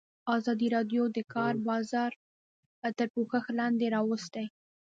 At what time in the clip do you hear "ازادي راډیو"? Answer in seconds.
0.35-1.03